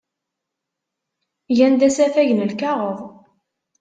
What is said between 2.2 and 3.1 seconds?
n lkaɣeḍ.